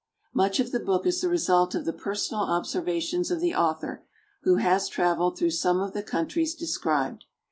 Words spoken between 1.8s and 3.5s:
the personal observa tions of